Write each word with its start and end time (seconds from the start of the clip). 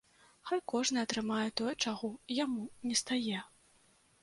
Хай 0.51 0.61
кожны 0.71 1.01
атрымае 1.01 1.45
тое, 1.61 1.73
чаго 1.85 2.11
яму 2.39 2.67
нестае. 2.89 3.39